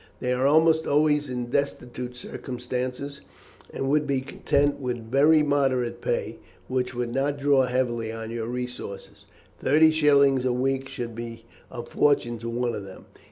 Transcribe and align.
They 0.19 0.33
are 0.33 0.47
almost 0.47 0.87
always 0.87 1.29
in 1.29 1.51
destitute 1.51 2.15
circumstances, 2.17 3.21
and 3.71 3.87
would 3.87 4.07
be 4.07 4.21
content 4.21 4.79
with 4.79 5.11
very 5.11 5.43
moderate 5.43 6.01
pay, 6.01 6.39
which 6.67 6.95
would 6.95 7.13
not 7.13 7.37
draw 7.37 7.61
very 7.65 7.71
heavily 7.73 8.11
on 8.11 8.31
your 8.31 8.47
resources. 8.47 9.25
Thirty 9.59 9.91
shillings 9.91 10.43
a 10.43 10.53
week 10.53 10.89
would 10.97 11.13
be 11.13 11.45
a 11.69 11.83
fortune 11.83 12.39
to 12.39 12.49
one 12.49 12.73
of 12.73 12.83
them. 12.83 13.05